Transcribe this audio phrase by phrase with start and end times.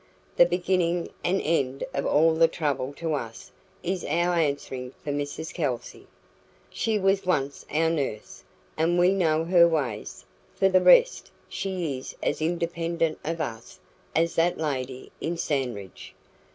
[0.35, 3.51] "The beginning and end of all the trouble to us
[3.83, 6.07] is our answering for Mrs Kelsey.
[6.71, 8.43] She was once our nurse,
[8.75, 10.25] and we know her ways;
[10.55, 13.79] for the rest, she is as independent of us
[14.15, 16.15] as that lady in Sandridge."